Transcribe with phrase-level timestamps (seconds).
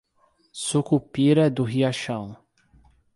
[0.55, 2.35] Sucupira do Riachão